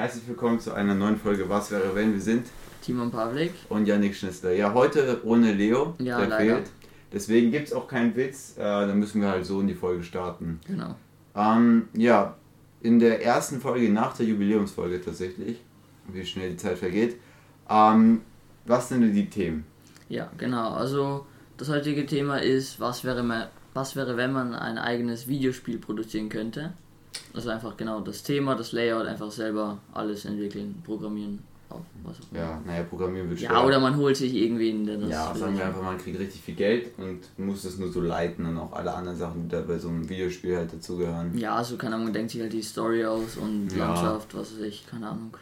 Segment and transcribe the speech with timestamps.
[0.00, 2.46] Herzlich willkommen zu einer neuen Folge Was wäre wenn wir sind
[2.80, 4.52] Timon Pavlik und Yannick Schnitzler.
[4.54, 6.54] Ja, heute ohne Leo, Ja, der leider.
[6.54, 6.70] fehlt.
[7.12, 10.02] Deswegen gibt es auch keinen Witz, äh, dann müssen wir halt so in die Folge
[10.02, 10.58] starten.
[10.66, 10.94] Genau.
[11.36, 12.34] Ähm, ja,
[12.80, 15.60] in der ersten Folge nach der Jubiläumsfolge tatsächlich,
[16.10, 17.16] wie schnell die Zeit vergeht,
[17.68, 18.22] ähm,
[18.64, 19.66] was sind denn die Themen?
[20.08, 20.70] Ja, genau.
[20.70, 21.26] Also
[21.58, 26.72] das heutige Thema ist, was wäre, was wäre, wenn man ein eigenes Videospiel produzieren könnte.
[27.32, 31.38] Also einfach genau das Thema, das Layout, einfach selber alles entwickeln, programmieren,
[31.68, 32.40] auch was auch immer.
[32.40, 33.66] Ja, naja, Programmieren wird Ja, schwer.
[33.66, 35.10] oder man holt sich irgendwen, der das.
[35.10, 38.46] Ja, sagen wir einfach, man kriegt richtig viel Geld und muss das nur so leiten
[38.46, 41.36] und auch alle anderen Sachen, die da bei so einem Videospiel halt dazugehören.
[41.38, 43.86] Ja, also keine Ahnung, man denkt sich halt die Story aus und Ja.
[43.86, 45.36] Landschaft, was weiß ich, keine Ahnung.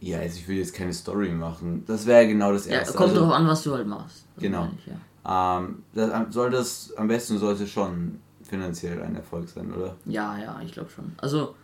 [0.00, 1.84] Ja, also ich will jetzt keine Story machen.
[1.86, 2.96] Das wäre genau das Ja, Erste.
[2.96, 4.24] kommt also, drauf an, was du halt machst.
[4.36, 4.68] Das Genau.
[4.78, 5.58] Ich, ja.
[5.58, 9.96] Ähm, das, soll das, am besten sollte schon finanziell ein Erfolg sein, oder?
[10.06, 11.12] Ja, ja, ich glaube schon.
[11.18, 11.54] Also,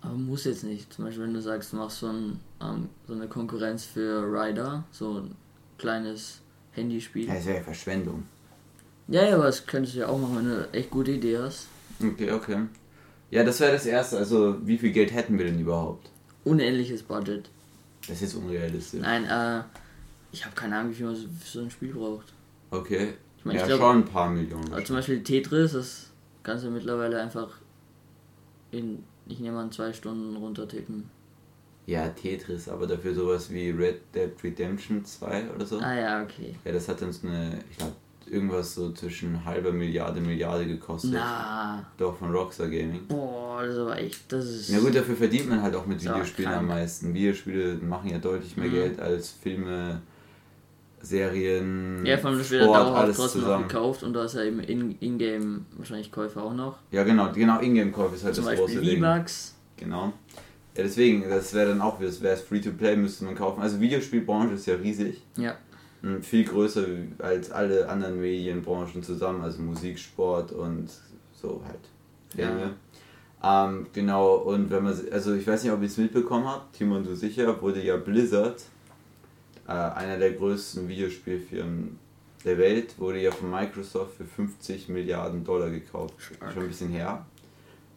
[0.00, 0.92] aber muss jetzt nicht.
[0.92, 4.84] Zum Beispiel, wenn du sagst, du machst so, ein, ähm, so eine Konkurrenz für Rider,
[4.92, 5.34] so ein
[5.78, 6.40] kleines
[6.72, 7.26] Handyspiel.
[7.26, 8.24] Ja, das wäre ja Verschwendung.
[9.08, 11.38] Ja, ja, aber das könntest du ja auch machen, wenn du eine echt gute Idee
[11.38, 11.68] hast.
[12.02, 12.62] Okay, okay.
[13.30, 14.18] Ja, das wäre das Erste.
[14.18, 16.10] Also, wie viel Geld hätten wir denn überhaupt?
[16.44, 17.48] Unendliches Budget.
[18.02, 19.00] Das ist jetzt unrealistisch.
[19.00, 19.62] Nein, äh,
[20.32, 22.32] ich habe keine Ahnung, wie viel man so- für so ein Spiel braucht.
[22.70, 23.14] Okay.
[23.38, 24.72] Ich meine, ja, ich glaub- schon ein paar Millionen.
[24.72, 26.10] Also zum Beispiel Tetris, das
[26.42, 27.48] kannst du mittlerweile einfach
[28.70, 31.04] in, ich nehme an, zwei Stunden runtertippen.
[31.86, 35.78] Ja, Tetris, aber dafür sowas wie Red Dead Redemption 2 oder so.
[35.78, 36.54] Ah ja, okay.
[36.64, 37.92] Ja, das hat uns eine, ich glaube,
[38.28, 41.12] irgendwas so zwischen halber Milliarde, Milliarde gekostet.
[41.14, 43.06] Na, Doch, von Rockstar Gaming.
[43.06, 44.68] boah, das aber echt, das ist...
[44.70, 46.62] Ja gut, dafür verdient man halt auch mit Videospielen krank.
[46.62, 47.14] am meisten.
[47.14, 48.72] Videospiele machen ja deutlich mehr Mhm.
[48.72, 50.00] Geld als Filme,
[51.02, 53.68] Serien, Ja, vor allem das wird ja Sport, dauerhaft alles trotzdem noch zusammen.
[53.68, 56.78] gekauft und da ist ja eben in- Ingame wahrscheinlich Käufer auch noch.
[56.90, 59.02] Ja genau, genau Ingame-Kauf ist halt Zum das Beispiel große Ding.
[59.02, 59.54] V-Bucks.
[59.76, 60.12] Genau.
[60.76, 63.60] Ja, deswegen, das wäre dann auch, das wäre es Free-to-Play, müsste man kaufen.
[63.62, 65.22] Also Videospielbranche ist ja riesig.
[65.36, 65.56] Ja.
[66.02, 66.84] Und viel größer
[67.18, 70.88] als alle anderen Medienbranchen zusammen, also Musik, Sport und
[71.32, 71.78] so halt
[72.34, 72.74] Filme.
[73.42, 77.04] Ähm, genau, und wenn man, also ich weiß nicht, ob ihr es mitbekommen habt, Timon,
[77.04, 78.62] du sicher, wurde ja Blizzard,
[79.66, 81.98] äh, einer der größten Videospielfirmen
[82.44, 86.14] der Welt, wurde ja von Microsoft für 50 Milliarden Dollar gekauft.
[86.18, 86.52] Stark.
[86.52, 87.24] Schon ein bisschen her.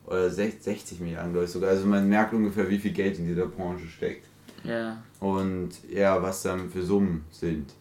[0.06, 1.70] Oder 60 60 Milliarden, glaube ich sogar.
[1.70, 4.26] Also man merkt ungefähr, wie viel Geld in dieser Branche steckt.
[4.64, 5.02] Ja.
[5.20, 7.74] Und ja, was dann für Summen sind.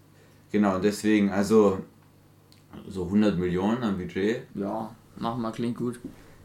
[0.52, 1.78] Genau, und deswegen, also
[2.88, 5.98] so 100 Millionen am Budget, Ja, mach mal, klingt gut.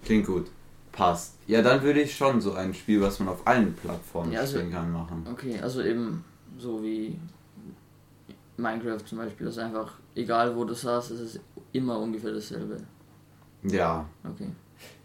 [0.06, 0.48] klingt gut.
[0.92, 1.36] Passt.
[1.48, 4.58] Ja, dann würde ich schon so ein Spiel, was man auf allen Plattformen Ja, also-
[4.58, 5.26] spielen kann, machen.
[5.32, 6.24] Okay, also eben
[6.64, 7.20] so wie
[8.58, 11.40] Minecraft zum Beispiel, das ist einfach, egal wo du es hast, es ist
[11.74, 12.78] immer ungefähr dasselbe.
[13.64, 14.48] Ja, Okay.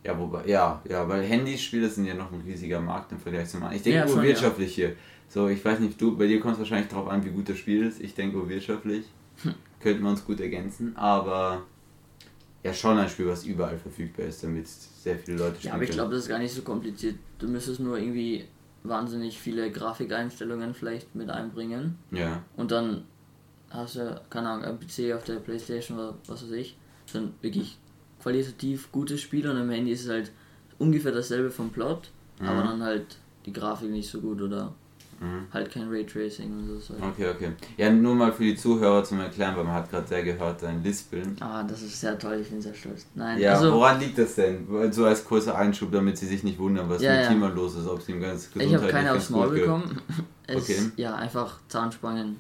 [0.04, 3.62] ja, wobei, ja, ja, weil Handyspiele sind ja noch ein riesiger Markt im Vergleich zum
[3.62, 3.76] anderen.
[3.76, 4.96] Ich denke Ja, nur wirtschaftlich hier.
[5.28, 7.58] So, ich weiß nicht, du, bei dir kommt es wahrscheinlich darauf an, wie gut das
[7.58, 8.00] Spiel ist.
[8.00, 9.04] Ich denke nur wirtschaftlich.
[9.42, 9.54] Hm.
[9.80, 11.62] Könnten wir uns gut ergänzen, aber
[12.64, 15.84] ja, schon ein Spiel, was überall verfügbar ist, damit sehr viele Leute spielen Ja, aber
[15.84, 17.16] ich glaube, das ist gar nicht so kompliziert.
[17.38, 18.44] Du müsstest nur irgendwie
[18.88, 21.99] wahnsinnig viele Grafikeinstellungen vielleicht mit einbringen.
[22.10, 22.43] Ja.
[22.56, 23.04] Und dann
[23.71, 26.76] hast du, keine Ahnung, am PC, auf der Playstation oder was weiß ich,
[27.12, 27.78] dann wirklich
[28.22, 30.32] qualitativ gutes Spiel und am Handy ist es halt
[30.78, 32.10] ungefähr dasselbe vom Plot,
[32.41, 32.66] aber Mhm.
[32.69, 34.75] dann halt die Grafik nicht so gut oder
[35.20, 35.46] Mhm.
[35.52, 36.94] halt kein Raytracing und so.
[36.94, 37.50] Okay, okay.
[37.76, 40.82] Ja, nur mal für die Zuhörer zum Erklären, weil man hat gerade sehr gehört, dein
[40.82, 41.36] Lispeln.
[41.40, 43.06] Ah, das ist sehr toll, ich bin sehr stolz.
[43.14, 44.66] Nein, Ja, also woran liegt das denn?
[44.92, 47.28] So als kurzer Einschub, damit sie sich nicht wundern, was Ja, mit ja.
[47.30, 50.00] Timon los ist, ob es ihm ganz ich habe keine aufs Maul bekommen.
[50.46, 50.78] Es, Okay.
[50.96, 52.36] Ja, einfach Zahnspangen.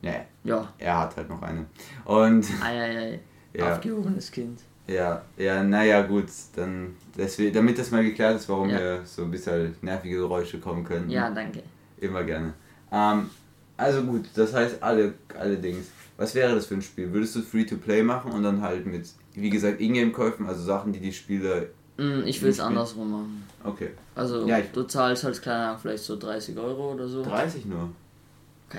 [0.00, 1.66] Ja, Ja, er hat halt noch eine.
[2.06, 3.20] Und eieiei,
[3.52, 4.60] ja, aufgehobenes Kind.
[4.86, 8.78] ja, ja, naja, gut, dann, deswegen, damit das mal geklärt ist, warum Ja.
[8.78, 11.10] hier so ein bisschen nervige Geräusche kommen können.
[11.10, 11.62] Ja, danke.
[12.00, 12.52] Immer gerne.
[12.92, 13.30] Ähm,
[13.76, 15.86] also gut, das heißt alle, alle Dings.
[16.16, 17.12] Was wäre das für ein Spiel?
[17.12, 21.12] Würdest du Free-to-Play machen und dann halt mit, wie gesagt, Ingame-Käufen, also Sachen, die die
[21.12, 21.62] Spieler...
[21.98, 23.44] Mm, Ich will es andersrum machen.
[23.64, 23.90] Okay.
[24.14, 27.22] Also, Ja, ich- du zahlst halt, keine Ahnung, vielleicht so 30 Euro oder so.
[27.22, 27.90] 30 nur.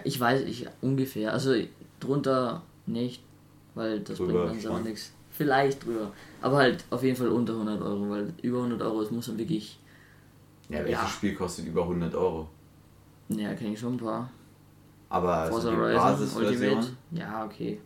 [0.04, 1.32] Ich weiß, ich ungefähr.
[1.32, 1.54] Also
[2.00, 3.24] drunter nicht,
[3.76, 5.12] weil das Drüber bringt uns aber nichts.
[5.32, 6.12] Vielleicht drüber.
[6.42, 9.38] Aber halt auf jeden Fall unter 100 Euro, weil über 100 Euro, das muss man
[9.38, 9.80] wirklich.
[10.70, 11.08] Ja, welches Ja.
[11.08, 12.50] Spiel kostet über 100 Euro?
[13.30, 14.30] Ja, kenne ich schon ein paar.
[15.10, 16.78] Aber also Forza die Horizon, Basisversion...
[16.78, 16.88] Ultimate.
[17.12, 17.80] Ja, okay.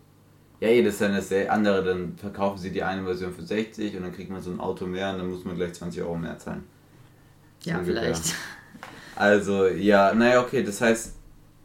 [0.59, 4.03] Ja, jedes dann das sehr andere, dann verkaufen sie die eine Version für 60 und
[4.03, 6.37] dann kriegt man so ein Auto mehr und dann muss man gleich 20 Euro mehr
[6.37, 6.63] zahlen.
[7.63, 8.03] Ja, ungefähr.
[8.03, 8.35] vielleicht.
[9.13, 11.13] Also, ja, naja, okay, das heißt,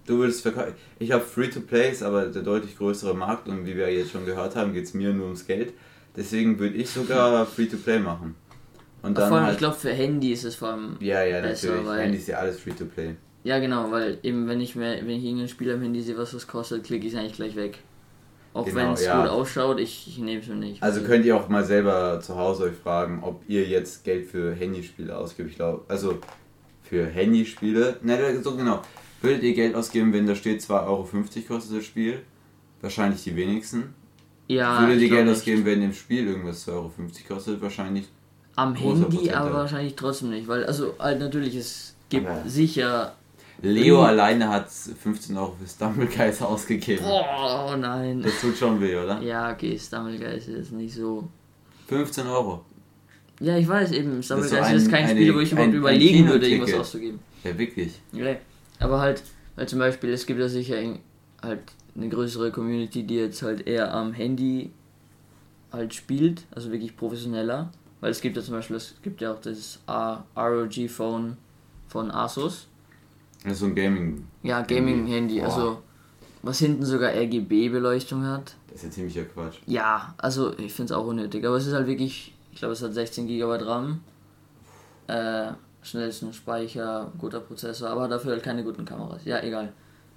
[0.07, 0.75] du würdest verkaufen.
[0.99, 4.57] Ich habe Free-to-Play, ist aber der deutlich größere Markt und wie wir jetzt schon gehört
[4.57, 5.73] haben, geht es mir nur ums Geld.
[6.17, 8.35] Deswegen würde ich sogar Free-to-Play machen.
[9.03, 10.97] Und Vor dann allem, ich halt, glaube, für Handy ist es vor allem.
[11.01, 11.99] ja, ja, besser, natürlich.
[11.99, 13.15] Handy ist ja alles free to play.
[13.47, 16.33] Ja, genau, weil eben, wenn ich mir, wenn ich irgendein Spiel am Handy sehe, was
[16.33, 17.79] das kostet, klicke ich es eigentlich gleich weg.
[18.53, 19.21] Auch Genau, wenn es ja.
[19.23, 20.83] gut ausschaut, ich, ich nehme es mir nicht.
[20.83, 24.53] Also könnt ihr auch mal selber zu Hause euch fragen, ob ihr jetzt Geld für
[24.53, 25.51] Handyspiele ausgibt.
[25.51, 26.19] Ich glaube, also
[26.83, 28.83] für Handyspiele, ne, so genau.
[29.23, 31.09] Würdet ihr Geld ausgeben, wenn da steht 2,50 Euro
[31.47, 32.23] kostet das Spiel?
[32.81, 33.95] Wahrscheinlich die wenigsten.
[34.49, 36.91] ja, Würdet ihr Geld ausgeben, wenn im Spiel irgendwas 2,50 Euro
[37.29, 37.63] kostet?
[37.63, 38.07] Wahrscheinlich.
[38.57, 43.15] Am Handy, aber wahrscheinlich trotzdem nicht, weil, also halt natürlich, es gibt Aber- sicher.
[43.63, 47.05] Leo alleine hat 15 Euro für Stumbleguys ausgegeben.
[47.07, 48.23] Oh nein.
[48.23, 49.21] Das tut schon weh, oder?
[49.23, 51.29] Ja, okay, Stumblegeist ist nicht so.
[51.89, 52.65] 15 Euro.
[53.41, 55.75] Ja, ich weiß eben, so Stumblegeist ein- ist kein eine- Spiel, wo ich überhaupt ein-
[55.75, 56.53] ein überlegen würde, Kinoticket.
[56.53, 57.19] irgendwas auszugeben.
[57.45, 57.93] Ja, wirklich.
[58.13, 58.37] Ja,
[58.81, 59.23] aber halt,
[59.57, 60.77] weil zum Beispiel, es gibt ja sicher
[61.43, 61.61] halt
[61.95, 64.71] eine größere Community, die jetzt halt eher am Handy
[65.73, 67.71] halt spielt, also wirklich professioneller.
[68.01, 71.37] Weil es gibt ja zum Beispiel, es gibt ja auch das ROG Phone
[71.89, 72.69] von Asus.
[73.47, 74.27] Das ist so ein Gaming.
[74.43, 75.79] Ja, Gaming-Handy, also
[76.43, 78.57] was hinten sogar RGB-Beleuchtung hat.
[78.69, 79.59] Das ist ja ziemlicher Quatsch.
[79.67, 82.83] Ja, also ich finde es auch unnötig, aber es ist halt wirklich, ich glaube es
[82.83, 84.01] hat 16 GB RAM,
[85.07, 85.53] äh,
[85.83, 89.25] schnellsten Speicher, guter Prozessor, aber dafür halt keine guten Kameras.
[89.25, 89.73] Ja, egal.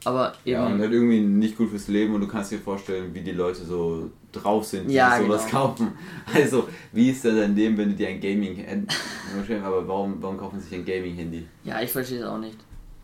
[0.06, 3.14] Aber eben, Ja, und halt irgendwie nicht gut fürs Leben und du kannst dir vorstellen,
[3.14, 5.68] wie die Leute so drauf sind, die Ja, sowas genau.
[5.68, 5.92] kaufen.
[6.34, 8.66] Also, wie ist da dein Leben, wenn du dir ein Gaming
[9.64, 11.46] aber warum, warum kaufen sie sich ein Gaming-Handy?
[11.64, 12.58] ja, ich verstehe es auch nicht.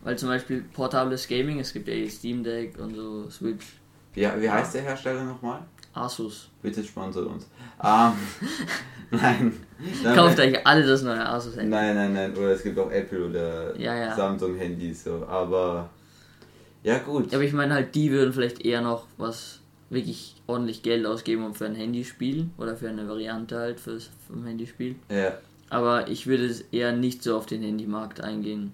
[0.06, 3.66] Weil zum Beispiel portables Gaming, es gibt ja eh Steam Deck und so Switch,
[4.14, 5.62] Wie, wie heißt der Hersteller nochmal?
[5.94, 6.48] Asus.
[6.62, 7.48] Bitte sponsert uns.
[7.82, 8.12] Ähm,
[9.10, 9.52] nein.
[10.14, 11.70] Kauft euch alle das neue Asus Handy.
[11.70, 12.36] Nein, nein, nein.
[12.36, 14.14] Oder es gibt auch Apple oder Ja, ja.
[14.14, 15.02] Samsung-Handys.
[15.02, 15.26] So.
[15.26, 15.90] Aber
[16.84, 17.34] ja gut.
[17.34, 19.58] Aber ich meine halt, die würden vielleicht eher noch was
[19.90, 24.46] wirklich ordentlich Geld ausgeben um für ein Handyspiel oder für eine Variante halt fürs vom
[24.46, 24.94] Handyspiel.
[25.10, 25.36] Ja.
[25.68, 28.72] Aber ich würde es eher nicht so auf den Handymarkt eingehen,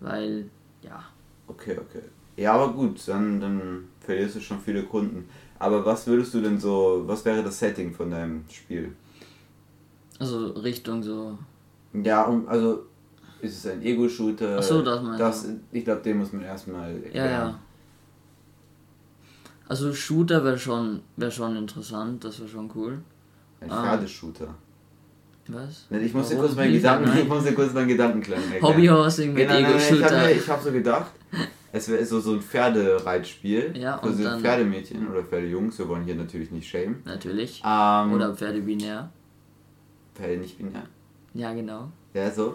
[0.00, 0.50] weil
[0.86, 1.04] ja,
[1.48, 2.02] Okay, okay.
[2.36, 5.28] Ja, aber gut, dann, dann verlierst du schon viele Kunden.
[5.58, 8.94] Aber was würdest du denn so, was wäre das Setting von deinem Spiel?
[10.18, 11.38] also Richtung so.
[11.92, 12.84] Ja, also
[13.40, 14.56] ist es ein Ego-Shooter?
[14.58, 17.58] Ach so, das meinst das, Ich glaube, den muss man erstmal Ja, ja.
[19.68, 22.98] Also Shooter wäre schon wäre schon interessant, das wäre schon cool.
[23.60, 23.82] Ein Ah.
[23.82, 24.54] Pferdeshooter.
[25.48, 25.86] Was?
[25.90, 26.46] Ich muss dir Warum?
[26.48, 28.62] kurz meinen Gedanken, ich muss dir kurz meinen Gedankenklang erklären.
[28.62, 31.10] Hobbyhorsing mit Genau, nein, ich habe hab so gedacht,
[31.72, 36.04] es wäre so, so ein Pferdereitspiel Ja, für so dann- Pferdemädchen oder Pferdejungs, wir wollen
[36.04, 37.02] hier natürlich nicht schämen.
[37.04, 37.62] Natürlich.
[37.64, 39.10] Ähm, Oder Pferde binär.
[40.14, 40.82] Pferde nicht binär.
[41.34, 41.90] Ja, genau.
[42.14, 42.54] Ja, so.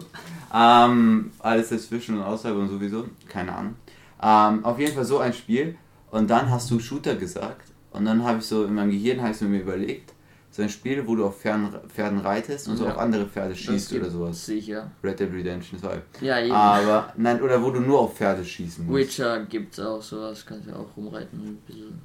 [0.52, 3.06] Ähm, alles dazwischen und außerhalb und sowieso.
[3.28, 3.76] Keine Ahnung.
[4.20, 5.76] Ähm, auf jeden Fall so ein Spiel.
[6.10, 7.68] Und dann hast du Shooter gesagt.
[7.92, 10.11] Und dann habe ich so in meinem Gehirn habe ich mir überlegt,
[10.52, 12.92] so ein Spiel, wo du auf Pferden, Pferden reitest und so Ja.
[12.92, 14.44] auf andere Pferde schießt oder sowas.
[14.46, 14.90] Sicher.
[15.02, 16.02] Red Dead Redemption 2.
[16.20, 16.52] Ja, eben.
[16.52, 18.98] Aber, nein, oder wo du nur auf Pferde schießen musst.
[18.98, 21.40] Witcher gibt's auch sowas, kannst ja auch rumreiten.
[21.40, 21.98] Ein bisschen.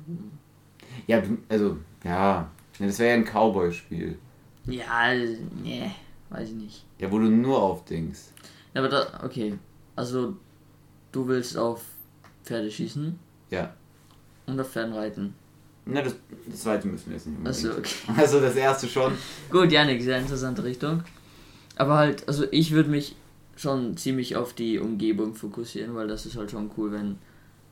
[1.07, 2.49] Ja, also, ja.
[2.79, 4.17] Das wäre ja ein Cowboy-Spiel.
[4.65, 5.13] Ja,
[5.61, 5.91] nee,
[6.29, 6.85] weiß ich nicht.
[6.99, 8.31] Ja, wo du nur auf Dings.
[8.73, 9.57] Ja, aber da, okay.
[9.95, 10.37] Also,
[11.11, 11.83] du willst auf
[12.45, 13.73] Pferde schießen Ja.
[14.45, 15.33] und auf Pferden reiten.
[15.87, 16.15] Na, das,
[16.47, 17.65] das zweite müssen wir jetzt nicht unbedingt.
[17.67, 17.95] Achso, okay.
[18.21, 19.13] Also das erste schon.
[19.49, 21.03] Gut, Janik, sehr interessante Richtung.
[21.75, 23.15] Aber halt, also ich würde mich
[23.55, 27.17] schon ziemlich auf die Umgebung fokussieren, weil das ist halt schon cool, wenn.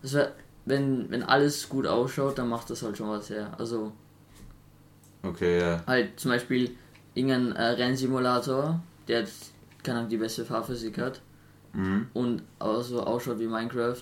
[0.01, 0.33] Wär,
[0.65, 3.53] wenn, wenn alles gut ausschaut, dann macht das halt schon was her.
[3.59, 3.91] Also
[5.23, 5.83] Okay, ja.
[5.87, 6.71] halt zum Beispiel
[7.15, 11.21] irgendein äh, Rennsimulator, der jetzt, keine Ahnung, die beste Fahrphysik hat
[11.73, 12.07] Mhm.
[12.13, 14.01] und auch so ausschaut wie Minecraft,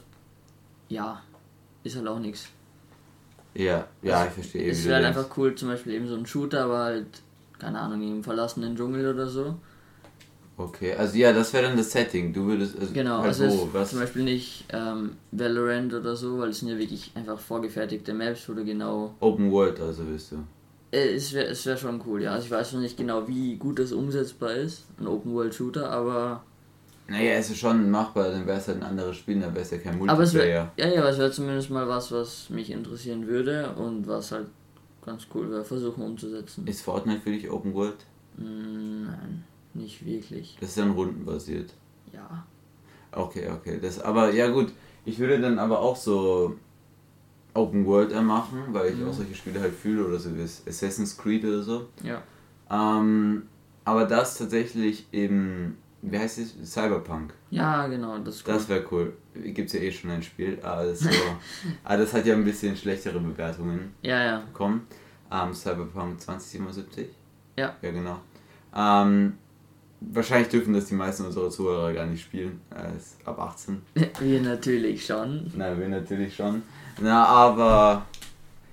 [0.90, 1.22] ja,
[1.84, 2.48] ist halt auch nichts.
[3.56, 4.72] Ja, ja, ich verstehe.
[4.72, 7.08] Es wäre halt einfach cool, zum Beispiel eben so ein Shooter, aber halt,
[7.60, 9.56] keine Ahnung, im verlassenen Dschungel oder so.
[10.56, 12.32] Okay, also ja, das wäre dann das Setting.
[12.32, 12.78] Du würdest.
[12.80, 16.70] Also Genau, halt also wo, zum Beispiel nicht ähm, Valorant oder so, weil es sind
[16.70, 19.16] ja wirklich einfach vorgefertigte Maps, wo du genau.
[19.20, 20.38] Open World, also willst du.
[20.92, 22.34] Äh, es wäre es wär schon cool, ja.
[22.34, 25.90] Also ich weiß noch nicht genau, wie gut das umsetzbar ist, ein Open World Shooter,
[25.90, 26.44] aber.
[27.08, 29.72] Naja, es ist schon machbar, dann wäre es halt ein anderes Spiel, dann wäre es
[29.72, 30.72] ja kein Aber Multiplayer.
[30.78, 30.90] wäre.
[30.90, 34.48] Ja, ja, aber es wäre zumindest mal was, was mich interessieren würde und was halt
[35.06, 36.66] ganz cool wäre, versuchen umzusetzen.
[36.66, 37.98] Ist Fortnite für dich Open World?
[38.38, 39.44] Mm, Nein,
[39.74, 40.58] nicht wirklich.
[40.62, 41.74] Das ist dann rundenbasiert.
[42.14, 42.46] Ja.
[43.12, 43.80] Okay, okay.
[43.82, 44.72] Das, aber ja gut,
[45.06, 46.56] ich würde dann aber auch so
[47.54, 49.10] Open World machen, weil ich Mhm.
[49.10, 51.88] auch solche Spiele halt fühle oder so wie Assassin's Creed oder so.
[52.02, 52.24] Ja.
[52.72, 53.44] Ähm,
[53.86, 56.74] aber das tatsächlich eben, wie heißt es?
[56.74, 57.34] Cyberpunk.
[57.50, 58.54] Ja, genau, das ist cool.
[58.54, 59.14] Das wäre cool.
[59.34, 61.10] Gibt's ja eh schon ein Spiel, aber das, so,
[61.84, 64.40] aber das hat ja ein bisschen schlechtere Bewertungen ja, ja.
[64.40, 64.86] bekommen.
[65.32, 67.08] Ähm, Cyberpunk 2077.
[67.58, 67.76] Ja.
[67.82, 68.20] Ja, genau.
[68.76, 69.38] Ähm,
[70.02, 73.82] wahrscheinlich dürfen das die meisten unserer Zuhörer gar nicht spielen, als ab 18.
[74.20, 75.52] Wir natürlich schon.
[75.56, 76.64] Na, wir natürlich schon.
[77.02, 78.06] Na, aber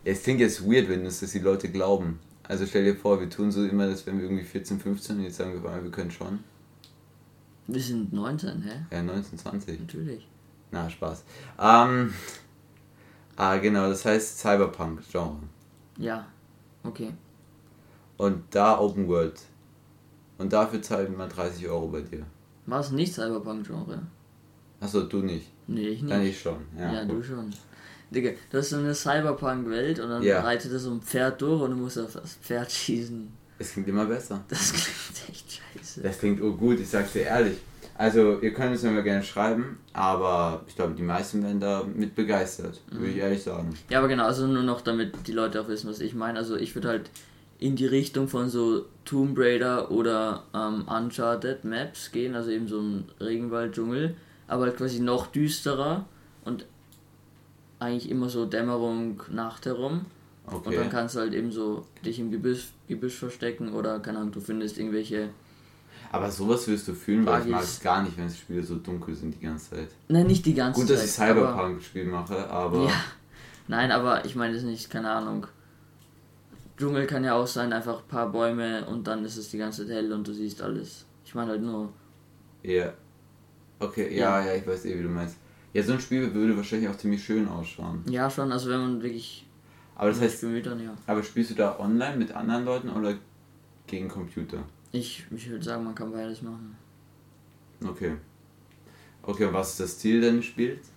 [0.05, 2.19] es klingt jetzt weird, wenn das dass die Leute glauben.
[2.43, 5.23] Also stell dir vor, wir tun so immer das, wenn wir irgendwie 14, 15 und
[5.23, 6.41] jetzt sagen wir, wir können schon.
[7.67, 8.87] Wir sind 19, hä?
[8.91, 9.81] Ja, 19, 20.
[9.81, 10.29] Natürlich.
[10.73, 11.25] Na, Spaß.
[11.59, 12.13] Ähm,
[13.37, 15.39] ah, genau, das heißt Cyberpunk-Genre.
[15.99, 16.27] Ja,
[16.85, 17.13] okay.
[18.17, 19.41] Und da Open World.
[20.39, 22.25] Und dafür zahlt man 30 Euro bei dir.
[22.67, 24.03] War es nicht Cyberpunk-Genre?
[24.81, 25.49] Achso, du nicht.
[25.67, 26.13] Nee, ich nicht.
[26.13, 26.59] Dann ich schon.
[26.79, 27.53] Ja, Ja, du schon.
[28.11, 30.41] Digga, das ist so eine Cyberpunk-Welt und dann Ja.
[30.41, 33.31] reitet er so ein Pferd durch und du musst auf das Pferd schießen.
[33.61, 34.43] Es klingt immer besser.
[34.49, 36.01] Das klingt echt scheiße.
[36.01, 37.59] Das klingt oh gut, ich sag's dir ehrlich.
[37.95, 42.15] Also, ihr könnt es mir gerne schreiben, aber ich glaube, die meisten werden da mit
[42.15, 43.75] begeistert, würde ich ehrlich sagen.
[43.91, 46.39] Ja, aber genau, also nur noch damit die Leute auch wissen, was ich meine.
[46.39, 47.11] Also ich würde halt
[47.59, 52.81] in die Richtung von so Tomb Raider oder ähm, Uncharted Maps gehen, also eben so
[52.81, 54.17] ein Regenwald-Dschungel,
[54.49, 56.07] aber halt quasi noch düsterer
[56.47, 56.65] und
[57.79, 60.07] eigentlich immer so Dämmerung, Nacht herum.
[60.47, 60.75] Und Okay.
[60.77, 64.41] dann kannst du halt eben so dich im Gebüsch, Gebüsch verstecken oder, keine Ahnung, du
[64.41, 65.29] findest irgendwelche.
[66.13, 68.77] Aber sowas wirst du fühlen, weil ich mag es gar nicht, wenn die Spiele so
[68.77, 69.89] dunkel sind die ganze Zeit.
[70.09, 70.97] Nein, nicht die ganze Gut, Zeit.
[70.99, 73.05] dass ich Cyberpunk-Spiel mache, aber Ja.
[73.69, 75.47] Nein, aber ich meine das nicht, keine Ahnung.
[76.77, 79.87] Dschungel kann ja auch sein, einfach ein paar Bäume und dann ist es die ganze
[79.87, 81.05] Zeit hell und du siehst alles.
[81.25, 81.93] Ich meine halt nur.
[82.63, 82.93] ja.
[83.83, 85.37] Okay, ja, ja, ich weiß eh, wie du meinst.
[85.73, 88.05] Ja, so ein Spiel würde wahrscheinlich auch ziemlich schön ausschauen.
[88.11, 89.47] Ja, schon, also wenn man wirklich.
[90.01, 90.95] Aber das heißt, dann ja.
[91.07, 93.13] aber spielst du da online mit anderen Leuten oder
[93.87, 94.65] gegen Computer?
[94.93, 96.75] Ich, ich würde sagen, man kann beides machen.
[97.87, 98.17] Okay.
[99.23, 100.89] Okay, und was ist das Ziel deines Spiels?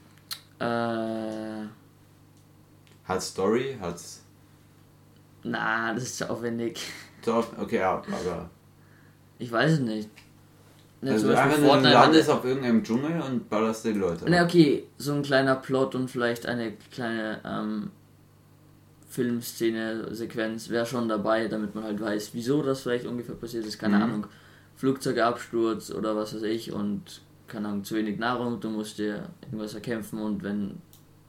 [0.58, 1.66] Äh.
[3.04, 3.78] Hat Story?
[3.82, 4.24] Hat's.
[5.44, 6.80] Na, das ist zu aufwendig.
[7.26, 8.50] Doch, okay, ja, aber.
[9.38, 10.10] Ich weiß es nicht.
[11.02, 14.24] Ne, Also einfach nur du landest auf irgendeinem Dschungel und ballerst die Leute.
[14.30, 17.92] Na okay, so ein kleiner Plot und vielleicht eine kleine ähm,
[19.14, 23.78] Filmszene, Sequenz wäre schon dabei, damit man halt weiß, wieso das vielleicht ungefähr passiert ist.
[23.78, 24.02] Keine Mhm.
[24.04, 24.28] Ahnung,
[24.76, 29.76] Flugzeugabsturz oder was weiß ich und keine Ahnung, zu wenig Nahrung, du musst dir irgendwas
[29.76, 30.78] erkämpfen und wenn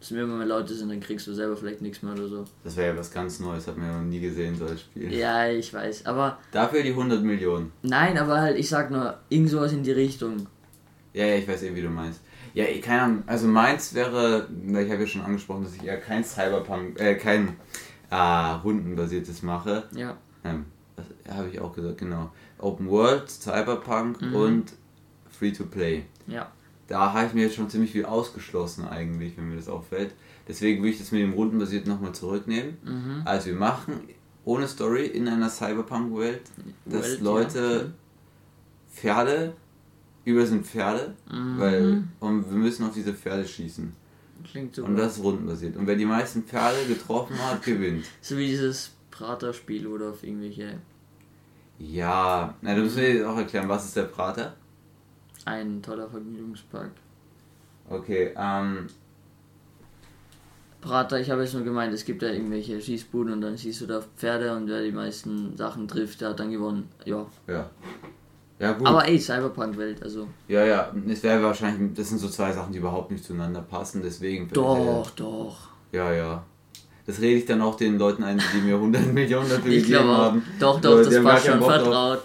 [0.00, 2.44] es immer mehr Leute sind, dann kriegst du selber vielleicht nichts mehr oder so.
[2.62, 5.12] Das wäre ja was ganz Neues, hat man ja noch nie gesehen, so ein Spiel.
[5.12, 7.72] Ja, ich weiß, aber Dafür die 100 Millionen.
[7.82, 10.46] nein, aber halt, ich sag nur, irgend sowas in die Richtung.
[11.12, 12.20] Ja, ja, ich weiß eh, wie du meinst.
[12.54, 16.00] Ja, ich- keine Ahnung, also meins wäre, ich habe ja schon angesprochen, dass ich eher
[16.00, 17.56] kein Cyberpunk, äh, kein
[18.10, 19.88] äh, rundenbasiertes mache.
[19.94, 21.06] Ja, Ähm, das
[21.36, 22.30] habe ich auch gesagt, genau.
[22.58, 24.34] Open World, Cyberpunk Mhm.
[24.36, 24.72] und
[25.30, 26.04] Free to Play.
[26.26, 26.50] ja.
[26.86, 30.14] Da habe ich mir jetzt schon ziemlich viel ausgeschlossen eigentlich, wenn mir das auffällt.
[30.46, 32.76] Deswegen würde ich das mit dem rundenbasierten nochmal zurücknehmen.
[32.84, 33.22] Mhm.
[33.24, 34.00] Also wir machen
[34.44, 36.42] ohne Story in einer Cyberpunk-Welt,
[36.84, 37.94] dass Welt, ja, Leute schön.
[38.92, 39.54] Pferde,
[40.24, 41.58] über sind Pferde, Mhm.
[41.58, 43.92] weil und wir müssen auf diese Pferde schießen.
[44.44, 44.88] Klingt super.
[44.88, 45.76] Und das ist rundenbasiert.
[45.76, 48.04] Und wer die meisten Pferde getroffen hat, gewinnt.
[48.20, 50.78] So wie dieses Prater-Spiel oder auf irgendwelche.
[51.78, 54.54] Ja, na, du musst mir jetzt auch erklären, was ist der Prater?
[55.44, 56.90] Ein toller Vergnügungspark.
[57.90, 58.86] Okay, ähm,
[60.80, 63.86] Prater, ich habe jetzt nur gemeint, es gibt ja irgendwelche Schießbuden und dann siehst du
[63.86, 66.88] da Pferde und wer die meisten Sachen trifft, der hat dann gewonnen.
[67.06, 67.26] Ja.
[67.46, 67.70] ja.
[68.58, 68.86] Ja, gut.
[68.86, 70.28] Aber ey, Cyberpunk-Welt, also.
[70.48, 74.00] ja, ja, es wäre wahrscheinlich, das sind so zwei Sachen, die überhaupt nicht zueinander passen,
[74.04, 74.48] deswegen.
[74.52, 75.56] Doch, doch.
[75.92, 76.44] Ja, ja.
[77.06, 79.86] Das rede ich dann auch den Leuten ein, die mir 100 Millionen dafür Ich gegeben
[80.04, 80.18] glaube auch.
[80.18, 80.42] haben.
[80.58, 81.60] Doch, doch, die das keinen schon.
[81.60, 81.82] Bock drauf.
[81.82, 82.24] Vertraut.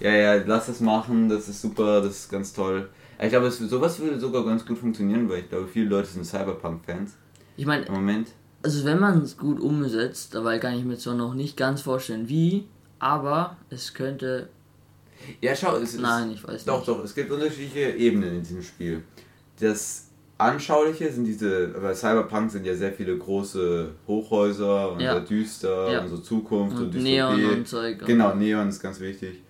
[0.00, 2.88] Ja, ja, lass das machen, das ist super, das ist ganz toll.
[3.20, 6.24] Ich glaube, es, sowas würde sogar ganz gut funktionieren, weil ich glaube, viele Leute sind
[6.24, 7.16] Cyberpunk-Fans
[7.56, 8.28] Ich meine, im Moment.
[8.62, 12.28] also wenn man es gut umsetzt, dabei kann ich mir zwar noch nicht ganz vorstellen,
[12.28, 12.68] wie,
[13.00, 14.48] aber es könnte.
[15.40, 16.00] Ja, schau, es ist.
[16.00, 16.88] Nein, ich weiß Doch, nicht.
[16.88, 19.02] doch, es gibt unterschiedliche Ebenen in diesem Spiel.
[19.60, 20.06] Das
[20.38, 25.14] Anschauliche sind diese, bei Cyberpunk sind ja sehr viele große Hochhäuser und Ja.
[25.14, 26.00] sehr düster Ja.
[26.02, 27.12] und so Zukunft und, Und Dystopie.
[27.16, 27.98] Neon und Zeug.
[28.06, 29.42] Genau, Neon ist ganz wichtig.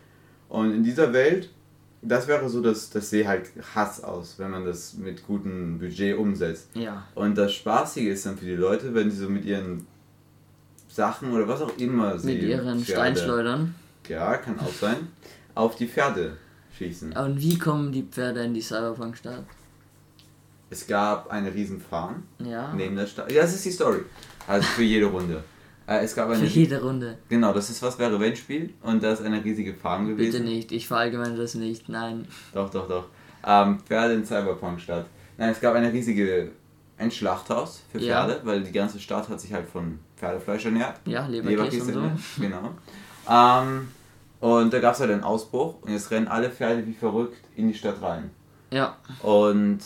[0.48, 1.50] Und in dieser Welt,
[2.00, 6.16] das wäre so, dass das sehe halt Hass aus, wenn man das mit gutem Budget
[6.16, 6.68] umsetzt.
[6.74, 7.06] Ja.
[7.14, 9.86] Und das Spaßige ist dann für die Leute, wenn sie so mit ihren
[10.88, 13.74] Sachen oder was auch immer sie Mit ihren Pferde- Steinschleudern.
[14.08, 14.96] Ja, kann auch sein,
[15.58, 16.36] auf die Pferde
[16.76, 17.12] schießen.
[17.14, 19.44] Und wie kommen die Pferde in die Cyberpunk-Stadt?
[20.70, 22.72] Es gab eine riesen Farm Ja.
[22.74, 23.32] neben der Stadt.
[23.32, 24.00] Ja, das ist die Story.
[24.46, 25.42] Also für jede Runde.
[25.86, 26.44] Äh, es gab Für eine.
[26.46, 27.18] jede Runde.
[27.28, 30.32] Genau, das ist was wäre wenn Spiel und da ist eine riesige Farm gewesen.
[30.32, 32.26] Bitte nicht, ich verallgemeine das nicht, nein.
[32.52, 33.06] Doch, doch, doch.
[33.44, 35.06] Ähm, Pferde in Cyberpunk Stadt.
[35.38, 36.52] Nein, es gab eine riesige,
[36.98, 38.26] ein Schlachthaus für Ja.
[38.26, 41.00] Pferde, weil die ganze Stadt hat sich halt von Pferdefleisch ernährt.
[41.06, 42.42] Ja, Leberkäse und so.
[42.42, 42.70] genau.
[43.30, 43.88] Ähm,
[44.40, 47.68] Und da gab es halt einen Ausbruch und jetzt rennen alle Pferde wie verrückt in
[47.68, 48.30] die Stadt rein.
[48.70, 48.96] Ja.
[49.22, 49.80] Und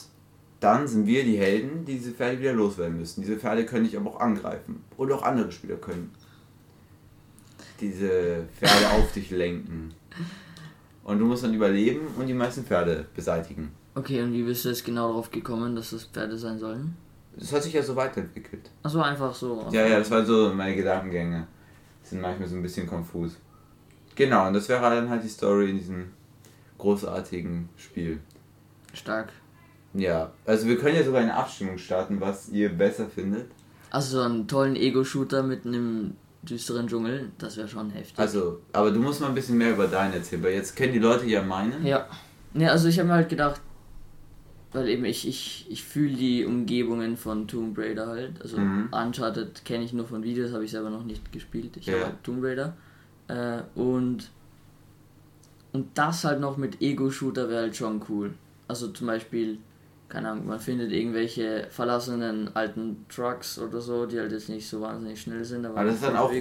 [0.60, 3.22] dann sind wir die Helden, die diese Pferde wieder loswerden müssen.
[3.22, 4.84] Diese Pferde können dich aber auch angreifen.
[4.96, 6.12] Oder auch andere Spieler können
[7.80, 9.92] diese Pferde auf dich lenken.
[11.02, 13.72] Und du musst dann überleben und die meisten Pferde beseitigen.
[13.94, 16.96] Okay, und wie bist du jetzt genau darauf gekommen, dass das Pferde sein sollen?
[17.36, 18.70] Das hat sich ja so weiterentwickelt.
[18.82, 19.66] Achso, einfach so.
[19.70, 21.46] Ja, ja, das war so meine Gedankengänge.
[22.02, 23.36] Sind manchmal so ein bisschen konfus.
[24.14, 26.10] Genau, und das wäre dann halt die Story in diesem
[26.78, 28.20] großartigen Spiel.
[28.92, 29.30] Stark.
[29.94, 33.46] Ja, also wir können ja sogar eine Abstimmung starten, was ihr besser findet.
[33.90, 38.18] Also so einen tollen Ego-Shooter mitten im düsteren Dschungel, das wäre schon heftig.
[38.18, 40.98] Also, aber du musst mal ein bisschen mehr über deinen erzählen, weil jetzt kennen die
[40.98, 41.84] Leute ja meinen.
[41.86, 42.06] Ja.
[42.54, 43.60] Ja, also ich habe mir halt gedacht,
[44.72, 48.40] weil eben ich, ich, ich fühle die Umgebungen von Tomb Raider halt.
[48.42, 48.88] Also Mhm.
[48.90, 51.76] Uncharted kenne ich nur von Videos, habe ich selber noch nicht gespielt.
[51.76, 51.94] Ich Ja.
[51.94, 52.74] habe halt Tomb Raider.
[53.28, 54.30] Äh, und,
[55.72, 58.34] und das halt noch mit Ego-Shooter wäre halt schon cool.
[58.68, 59.58] Also zum Beispiel,
[60.08, 64.80] keine Ahnung, man findet irgendwelche verlassenen alten Trucks oder so, die halt jetzt nicht so
[64.80, 66.30] wahnsinnig schnell sind, aber, Aber das ist dann auch.
[66.30, 66.40] Puh,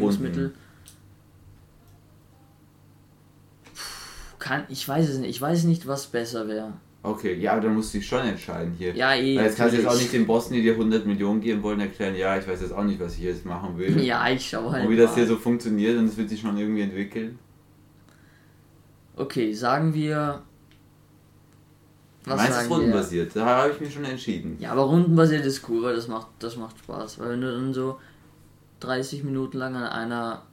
[4.39, 5.29] Kann, ich weiß es nicht.
[5.29, 6.73] Ich weiß nicht, was besser wäre.
[7.03, 8.95] Okay, ja, aber dann musst du dich schon entscheiden hier.
[8.95, 9.35] Ja, eh.
[9.35, 11.79] Weil jetzt kannst du jetzt auch nicht den Bossen, die dir 100 Millionen geben wollen,
[11.79, 13.99] erklären, ja, ich weiß jetzt auch nicht, was ich jetzt machen will.
[14.01, 14.85] Ja, ich schau halt.
[14.85, 15.15] Und wie das mal.
[15.15, 17.39] hier so funktioniert und es wird sich schon irgendwie entwickeln.
[19.15, 20.43] Okay, sagen wir.
[22.23, 24.57] Was Meins ist rundenbasiert, da habe ich mich schon entschieden.
[24.59, 27.17] Ja, aber rundenbasiert ist cool, weil das macht, das macht Spaß.
[27.17, 27.99] Weil wenn du dann so
[28.81, 30.43] 30 Minuten lang an einer,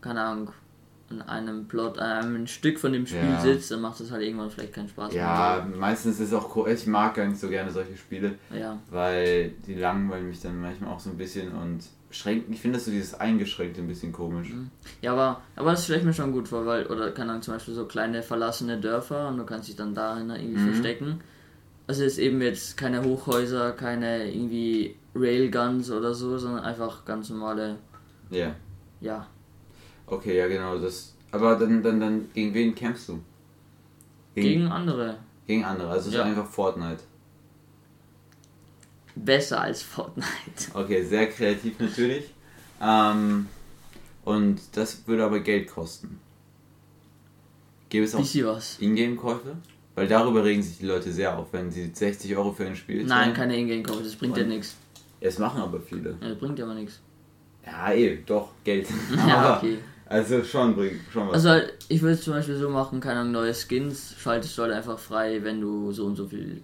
[0.00, 0.52] keine Ahnung,
[1.10, 3.40] an einem Plot, an einem Stück von dem Spiel Ja.
[3.40, 6.66] sitzt, dann macht das halt irgendwann vielleicht keinen Spaß Ja, meistens ist es auch, ko-
[6.66, 8.60] ich mag gar nicht so gerne solche Spiele, mehr.
[8.60, 8.78] Ja.
[8.90, 11.80] weil die langweilen mich dann manchmal auch so ein bisschen und
[12.12, 14.52] schränken, ich finde das so dieses Eingeschränkte ein bisschen komisch.
[15.00, 17.54] Ja, aber, aber das stelle ich mir schon gut vor, weil, oder keine Ahnung, zum
[17.54, 20.64] Beispiel so kleine verlassene Dörfer und du kannst dich dann dahin irgendwie Mhm.
[20.72, 21.20] verstecken.
[21.86, 27.76] Also ist eben jetzt keine Hochhäuser, keine irgendwie Railguns oder so, sondern einfach ganz normale,
[28.30, 28.54] Ja,
[29.00, 29.26] ja,
[30.10, 33.20] okay, ja genau, das, aber dann, dann, dann, gegen wen kämpfst du?
[34.34, 35.18] gegen andere.
[35.46, 36.24] Gegen andere, also so Ja.
[36.24, 37.02] einfach Fortnite.
[39.16, 40.28] Besser als Fortnite.
[40.74, 42.32] Okay, sehr kreativ natürlich.
[42.80, 43.46] Ähm,
[44.24, 46.20] und das würde aber Geld kosten.
[47.88, 48.24] Gäbe es auch.
[48.80, 49.56] Ingame-Käufe?
[49.96, 52.98] Weil darüber regen sich die Leute sehr auf, wenn sie 60 Euro für ein Spiel
[52.98, 53.34] Nein, zahlen.
[53.34, 54.76] keine Ingame-Code, das bringt ja nichts.
[55.20, 56.16] Es machen aber viele.
[56.20, 57.00] Ja, das bringt ja aber nichts.
[57.66, 58.86] Ja, eh, doch, Geld.
[59.16, 59.78] Ja, okay.
[60.10, 61.34] Also schon bringt schon was.
[61.34, 64.62] Also halt, ich würde es zum Beispiel so machen, keine Ahnung, neue Skins schaltest du
[64.62, 66.62] halt einfach frei, wenn du so und so viel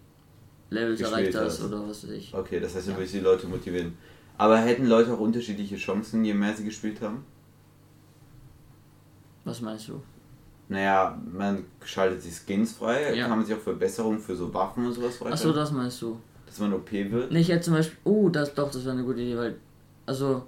[0.70, 1.64] Levels erreicht hast hast.
[1.64, 2.34] oder was weiß ich.
[2.34, 2.98] okay, das heißt, du Ja.
[2.98, 3.96] willst die Leute motivieren.
[4.36, 7.24] Aber hätten Leute auch unterschiedliche Chancen, je mehr sie gespielt haben?
[9.44, 10.02] Was meinst du?
[10.68, 13.28] Naja, man schaltet die Skins frei, Ja.
[13.28, 16.18] kann man sich auch Verbesserungen für so Waffen und sowas Achso, freischalten, das meinst du.
[16.46, 17.30] dass man OP wird.
[17.30, 17.96] Nee, ich hätte zum Beispiel.
[18.02, 19.56] Oh, das doch, das wäre eine gute Idee, weil.
[20.04, 20.42] Also.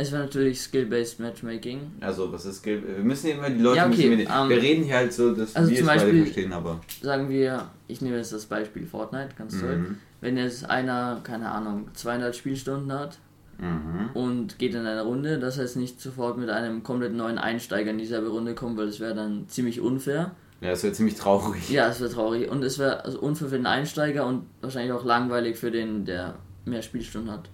[0.00, 1.80] Es wäre natürlich Skill-Based Matchmaking.
[2.00, 2.82] Also, was ist Skill?
[2.86, 5.34] Wir müssen immer die Leute Ja, okay, bisschen mit, ähm, Wir reden hier halt so,
[5.34, 6.80] dass also wir es zum beide Beispiel- verstehen, aber.
[7.02, 9.76] Sagen wir, ich nehme jetzt das Beispiel Fortnite, ganz toll.
[9.76, 9.98] Mhm.
[10.20, 13.18] Wenn jetzt einer, keine Ahnung, 200 Spielstunden hat
[13.58, 14.10] Mhm.
[14.14, 17.90] und geht in eine Runde, dass er jetzt nicht sofort mit einem komplett neuen Einsteiger
[17.90, 20.30] in dieselbe Runde kommt, weil das wäre dann ziemlich unfair.
[20.60, 21.70] Ja, das wäre ziemlich traurig.
[21.70, 22.48] Ja, es wäre traurig.
[22.50, 26.36] Und es wäre also unfair für den Einsteiger und wahrscheinlich auch langweilig für den, der
[26.64, 27.48] mehr Spielstunden hat.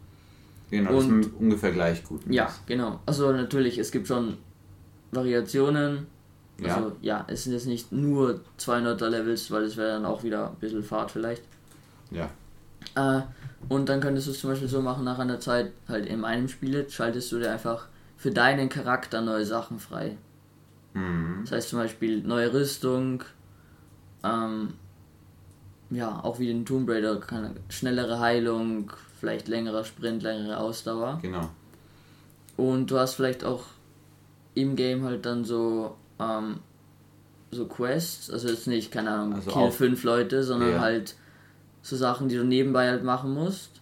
[0.71, 2.23] Genau, das Und- ist ungefähr gleich gut.
[2.29, 3.01] Ja, genau.
[3.07, 4.39] Also natürlich, es gibt schon
[5.13, 6.07] Variationen.
[6.61, 6.77] Ja.
[6.77, 10.51] Also ja, es sind jetzt nicht nur 200er Levels, weil es wäre dann auch wieder
[10.51, 11.43] ein bisschen Fahrt vielleicht.
[12.11, 12.31] Ja.
[12.97, 13.23] Äh,
[13.69, 16.49] und dann könntest du es zum Beispiel so machen, nach einer Zeit, halt in einem
[16.49, 20.17] Spiel, jetzt schaltest du dir einfach für deinen Charakter neue Sachen frei.
[20.93, 21.41] Mhm.
[21.43, 23.25] Das heißt zum Beispiel neue Rüstung,
[24.23, 24.75] ähm,
[25.95, 31.19] ja, auch wie den Tomb Raider, keine, schnellere Heilung, vielleicht längerer Sprint, längere Ausdauer.
[31.23, 31.51] Genau.
[32.57, 33.65] Und du hast vielleicht auch
[34.55, 36.61] im Game halt dann so, ähm,
[37.51, 40.81] so Quests, also jetzt nicht, keine Ahnung, Also kill fünf Leute, sondern Ja.
[40.81, 41.17] halt
[41.83, 43.81] so Sachen, die du nebenbei halt machen musst,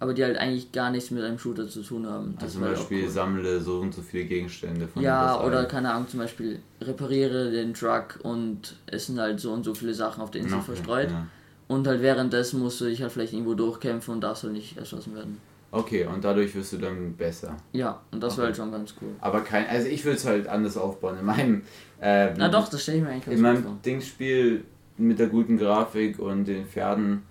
[0.00, 2.34] aber die halt eigentlich gar nichts mit einem Shooter zu tun haben.
[2.34, 3.10] Das Also zum Beispiel cool.
[3.10, 5.68] sammle so und so viele Gegenstände von Ja, oder ein.
[5.68, 9.94] keine Ahnung, zum Beispiel repariere den Truck und es sind halt so und so viele
[9.94, 11.10] Sachen auf der Insel Okay, verstreut.
[11.10, 11.26] Ja.
[11.68, 15.14] Und halt währenddessen musst du dich halt vielleicht irgendwo durchkämpfen und darfst halt nicht erschossen
[15.14, 15.40] werden.
[15.72, 17.56] Okay, und dadurch wirst du dann besser.
[17.72, 18.38] Ja, und das Okay.
[18.38, 19.08] wäre halt schon ganz cool.
[19.20, 21.18] Aber kein, also ich würde es halt anders aufbauen.
[21.18, 21.62] In meinem,
[22.00, 23.78] äh, Na doch, das stelle ich mir eigentlich ganz in meinem vor.
[23.84, 24.64] Dingsspiel
[24.96, 27.22] mit der guten Grafik und den Pferden,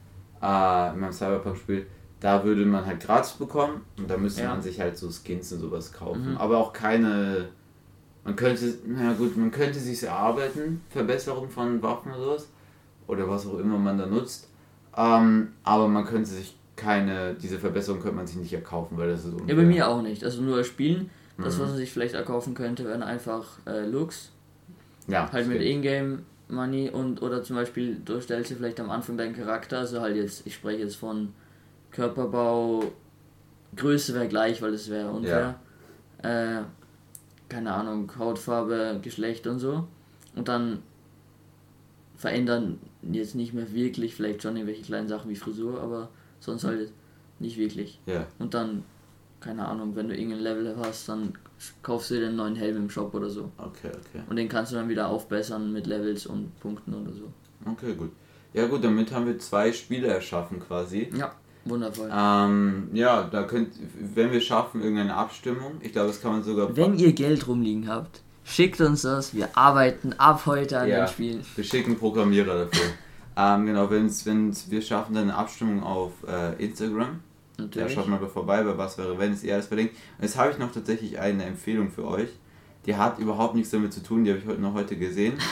[0.41, 1.87] äh, in meinem Cyberpunk-Spiel,
[2.19, 4.49] da würde man halt gratis bekommen und da müsste Ja.
[4.49, 6.31] man sich halt so Skins und sowas kaufen.
[6.31, 6.37] Mhm.
[6.37, 7.47] Aber auch keine
[8.25, 12.47] Man könnte, na gut, man könnte sich erarbeiten, Verbesserung von Waffen oder sowas.
[13.07, 14.49] Oder was auch immer man da nutzt.
[14.97, 19.25] Ähm, aber man könnte sich keine, diese Verbesserung könnte man sich nicht erkaufen, weil das
[19.25, 19.47] ist unfair.
[19.47, 20.23] Ja, bei mir auch nicht.
[20.23, 21.09] Also nur spielen.
[21.37, 21.61] Das, mhm.
[21.61, 24.31] was man sich vielleicht erkaufen könnte, wären einfach äh, Looks.
[25.07, 25.31] Ja.
[25.31, 29.35] Halt mit Ingame Money und oder zum Beispiel du stellst dir vielleicht am Anfang deinen
[29.35, 31.33] Charakter, also halt jetzt, ich spreche jetzt von
[31.91, 32.83] Körperbau,
[33.75, 35.59] Größe wäre gleich, weil es wäre unfair.
[36.23, 36.59] Ja.
[36.59, 36.63] Äh,
[37.49, 39.87] keine Ahnung, Hautfarbe, Geschlecht und so.
[40.35, 40.83] Und dann
[42.17, 46.91] verändern jetzt nicht mehr wirklich, vielleicht schon irgendwelche kleinen Sachen wie Frisur, aber sonst halt
[47.39, 47.99] nicht wirklich.
[48.05, 48.25] Ja.
[48.39, 48.83] Und dann,
[49.39, 51.33] keine Ahnung, wenn du irgendein Level hast, dann
[51.83, 53.51] kaufst du dir einen neuen Helm im Shop oder so.
[53.57, 54.23] Okay, okay.
[54.29, 57.31] Und den kannst du dann wieder aufbessern mit Levels und Punkten oder so.
[57.65, 58.11] Okay, gut.
[58.53, 61.09] Ja gut, damit haben wir zwei Spiele erschaffen quasi.
[61.17, 61.33] Ja,
[61.65, 62.09] wundervoll.
[62.13, 63.73] Ähm, ja, da könnt,
[64.13, 66.75] wenn wir schaffen, irgendeine Abstimmung, ich glaube, das kann man sogar...
[66.75, 71.07] Wenn ihr Geld rumliegen habt, schickt uns das, wir arbeiten ab heute an ja, den
[71.07, 71.45] Spielen.
[71.55, 72.91] Wir schicken Programmierer dafür.
[73.35, 77.19] ähm, genau, wenn's, wenn's, wir schaffen dann eine Abstimmung auf äh, Instagram.
[77.57, 77.89] Natürlich.
[77.89, 79.95] Ja, schaut mal vorbei bei Was wäre, wenn es ihr alles verlinkt.
[80.17, 82.29] Und jetzt habe ich noch tatsächlich eine Empfehlung für euch.
[82.85, 85.39] Die hat überhaupt nichts damit zu tun, die habe ich heute noch heute gesehen.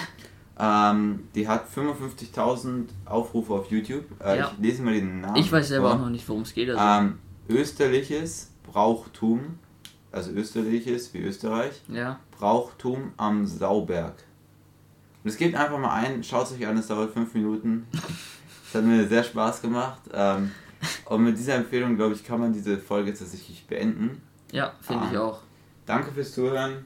[0.59, 4.03] Ähm, die hat 55.000 Aufrufe auf YouTube.
[4.23, 4.51] Äh, ja.
[4.51, 5.35] Ich lese mal den Namen.
[5.37, 5.95] Ich weiß selber vor.
[5.95, 6.69] auch noch nicht, worum es geht.
[6.69, 6.79] Also.
[6.79, 7.17] Ähm,
[7.49, 9.57] österliches Brauchtum,
[10.13, 12.19] also österliches wie Österreich, ja.
[12.31, 14.15] Brauchtum am Sauberg.
[15.23, 17.87] Und es geht einfach mal ein, schaut es euch an, es dauert 5 Minuten.
[18.71, 20.01] Das hat mir sehr Spaß gemacht.
[20.11, 20.49] Ähm,
[21.05, 24.19] und mit dieser Empfehlung, glaube ich, kann man diese Folge tatsächlich beenden.
[24.51, 25.41] Ja, finde ich ähm, auch.
[25.85, 26.83] Danke fürs Zuhören.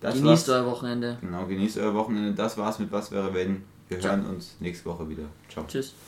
[0.00, 1.18] Das genießt euer Wochenende.
[1.20, 2.32] Genau, genießt euer Wochenende.
[2.32, 3.64] Das war's mit Was wäre wenn.
[3.88, 4.12] Wir Ciao.
[4.12, 5.24] hören uns nächste Woche wieder.
[5.48, 5.64] Ciao.
[5.66, 5.94] Tschüss.